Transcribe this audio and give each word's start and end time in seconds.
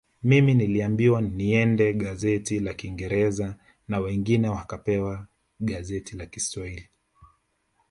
Mimi 0.23 0.53
niliambiwa 0.53 1.21
niende 1.21 1.93
gazeti 1.93 2.59
la 2.59 2.73
kingereza 2.73 3.55
na 3.87 3.99
wengine 3.99 4.49
wakapewa 4.49 5.27
gazeti 5.59 6.15
la 6.17 6.25
kishwahili 6.25 6.89